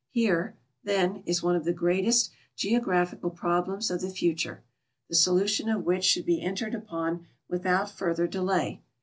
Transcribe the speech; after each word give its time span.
Here, 0.09 0.57
then, 0.83 1.21
is 1.27 1.43
one 1.43 1.55
of 1.55 1.63
the 1.63 1.73
greatest 1.75 2.31
geographical 2.55 3.29
problems 3.29 3.91
of 3.91 4.01
the 4.01 4.09
future, 4.09 4.63
the 5.07 5.13
solution 5.15 5.69
of 5.69 5.83
which 5.85 6.05
should 6.05 6.25
be 6.25 6.41
entered 6.41 6.73
upon 6.73 7.27
without 7.47 7.91
further 7.91 8.25
delay. 8.25 8.81